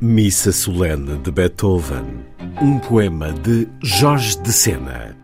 Missa 0.00 0.52
Solene 0.52 1.16
de 1.16 1.30
Beethoven, 1.30 2.04
um 2.60 2.78
poema 2.78 3.32
de 3.32 3.66
Jorge 3.82 4.38
de 4.38 4.52
Sena. 4.52 5.15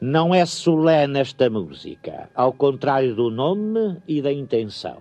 Não 0.00 0.34
é 0.34 0.46
solene 0.46 1.18
esta 1.20 1.50
música, 1.50 2.30
ao 2.34 2.54
contrário 2.54 3.14
do 3.14 3.30
nome 3.30 3.98
e 4.08 4.22
da 4.22 4.32
intenção. 4.32 4.96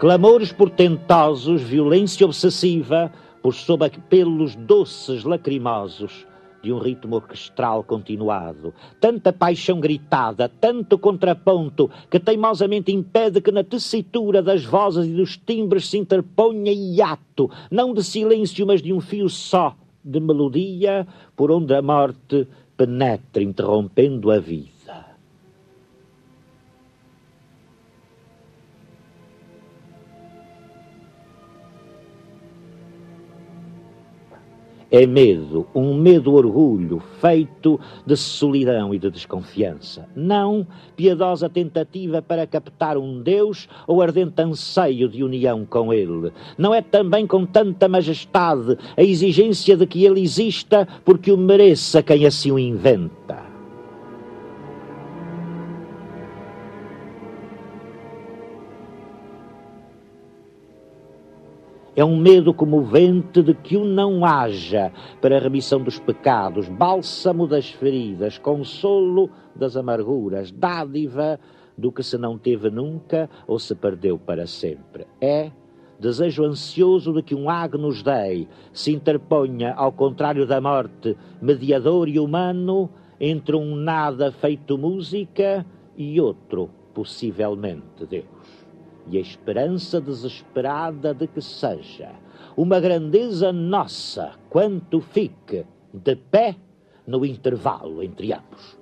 Clamores 0.00 0.50
portentosos, 0.52 1.60
violência 1.60 2.24
obsessiva, 2.24 3.12
por 3.42 3.54
sob 3.54 3.90
pelos 4.08 4.56
doces 4.56 5.22
lacrimosos, 5.22 6.26
de 6.62 6.72
um 6.72 6.78
ritmo 6.78 7.16
orquestral 7.16 7.82
continuado, 7.82 8.72
tanta 9.00 9.32
paixão 9.32 9.80
gritada, 9.80 10.48
tanto 10.48 10.96
contraponto, 10.98 11.90
que 12.10 12.20
teimosamente 12.20 12.92
impede 12.92 13.40
que 13.40 13.50
na 13.50 13.64
tessitura 13.64 14.40
das 14.40 14.64
vozes 14.64 15.06
e 15.06 15.12
dos 15.12 15.36
timbres 15.36 15.88
se 15.88 15.98
interponha 15.98 16.72
hiato, 16.72 17.50
não 17.70 17.92
de 17.92 18.04
silêncio, 18.04 18.66
mas 18.66 18.80
de 18.80 18.92
um 18.92 19.00
fio 19.00 19.28
só 19.28 19.76
de 20.04 20.20
melodia, 20.20 21.06
por 21.36 21.50
onde 21.50 21.74
a 21.74 21.82
morte 21.82 22.46
penetra, 22.76 23.42
interrompendo 23.42 24.30
a 24.30 24.38
vida. 24.38 24.81
É 34.94 35.06
medo, 35.06 35.66
um 35.74 35.94
medo-orgulho 35.94 37.02
feito 37.18 37.80
de 38.04 38.14
solidão 38.14 38.92
e 38.92 38.98
de 38.98 39.10
desconfiança. 39.10 40.06
Não 40.14 40.66
piedosa 40.94 41.48
tentativa 41.48 42.20
para 42.20 42.46
captar 42.46 42.98
um 42.98 43.22
Deus 43.22 43.66
ou 43.86 44.02
ardente 44.02 44.42
anseio 44.42 45.08
de 45.08 45.24
união 45.24 45.64
com 45.64 45.94
Ele. 45.94 46.30
Não 46.58 46.74
é 46.74 46.82
também 46.82 47.26
com 47.26 47.46
tanta 47.46 47.88
majestade 47.88 48.76
a 48.94 49.02
exigência 49.02 49.78
de 49.78 49.86
que 49.86 50.04
Ele 50.04 50.20
exista 50.20 50.86
porque 51.06 51.32
o 51.32 51.38
mereça 51.38 52.02
quem 52.02 52.26
assim 52.26 52.52
o 52.52 52.58
inventa. 52.58 53.51
É 61.94 62.02
um 62.02 62.16
medo 62.16 62.54
comovente 62.54 63.42
de 63.42 63.52
que 63.52 63.76
o 63.76 63.84
não 63.84 64.24
haja 64.24 64.90
para 65.20 65.36
a 65.36 65.40
remissão 65.40 65.82
dos 65.82 65.98
pecados, 65.98 66.66
bálsamo 66.66 67.46
das 67.46 67.68
feridas, 67.68 68.38
consolo 68.38 69.28
das 69.54 69.76
amarguras, 69.76 70.50
dádiva 70.50 71.38
do 71.76 71.92
que 71.92 72.02
se 72.02 72.16
não 72.16 72.38
teve 72.38 72.70
nunca 72.70 73.28
ou 73.46 73.58
se 73.58 73.74
perdeu 73.74 74.18
para 74.18 74.46
sempre. 74.46 75.06
É 75.20 75.52
desejo 76.00 76.44
ansioso 76.44 77.12
de 77.12 77.22
que 77.22 77.34
um 77.34 77.50
Agnus 77.50 78.02
Dei 78.02 78.48
se 78.72 78.90
interponha, 78.90 79.74
ao 79.74 79.92
contrário 79.92 80.46
da 80.46 80.62
morte, 80.62 81.14
mediador 81.42 82.08
e 82.08 82.18
humano, 82.18 82.88
entre 83.20 83.54
um 83.54 83.76
nada 83.76 84.32
feito 84.32 84.78
música 84.78 85.66
e 85.94 86.18
outro, 86.18 86.70
possivelmente 86.94 88.06
Deus 88.08 88.61
e 89.08 89.18
a 89.18 89.20
esperança 89.20 90.00
desesperada 90.00 91.12
de 91.14 91.26
que 91.26 91.40
seja 91.40 92.10
uma 92.56 92.80
grandeza 92.80 93.52
nossa 93.52 94.32
quanto 94.48 95.00
fique 95.00 95.64
de 95.92 96.16
pé 96.16 96.56
no 97.06 97.24
intervalo 97.24 98.02
entre 98.02 98.32
ambos. 98.32 98.81